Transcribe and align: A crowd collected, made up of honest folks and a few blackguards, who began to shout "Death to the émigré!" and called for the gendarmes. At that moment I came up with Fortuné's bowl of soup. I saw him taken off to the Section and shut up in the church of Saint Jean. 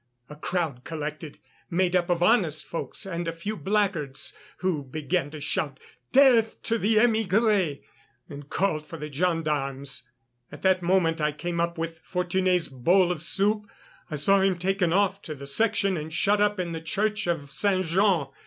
A 0.31 0.35
crowd 0.35 0.83
collected, 0.83 1.37
made 1.69 1.95
up 1.95 2.09
of 2.09 2.23
honest 2.23 2.65
folks 2.65 3.05
and 3.05 3.27
a 3.27 3.31
few 3.31 3.55
blackguards, 3.55 4.35
who 4.57 4.83
began 4.83 5.29
to 5.29 5.39
shout 5.39 5.79
"Death 6.11 6.59
to 6.63 6.79
the 6.79 6.95
émigré!" 6.95 7.83
and 8.27 8.49
called 8.49 8.83
for 8.87 8.97
the 8.97 9.11
gendarmes. 9.13 10.09
At 10.51 10.63
that 10.63 10.81
moment 10.81 11.21
I 11.21 11.31
came 11.31 11.59
up 11.59 11.77
with 11.77 12.01
Fortuné's 12.03 12.67
bowl 12.67 13.11
of 13.11 13.21
soup. 13.21 13.69
I 14.09 14.15
saw 14.15 14.41
him 14.41 14.57
taken 14.57 14.91
off 14.91 15.21
to 15.21 15.35
the 15.35 15.45
Section 15.45 15.97
and 15.97 16.11
shut 16.11 16.41
up 16.41 16.59
in 16.59 16.71
the 16.71 16.81
church 16.81 17.27
of 17.27 17.51
Saint 17.51 17.85
Jean. 17.85 18.29